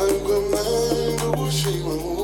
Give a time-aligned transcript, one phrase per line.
[0.00, 2.17] I'm gonna do what she want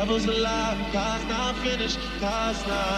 [0.00, 1.98] Devil's alive God's not finished.
[2.22, 2.89] God's not.